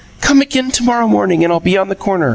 [0.21, 2.29] Come again to morrow morning and I'll be on the corner.